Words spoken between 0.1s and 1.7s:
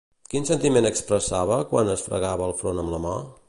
Quin sentiment expressava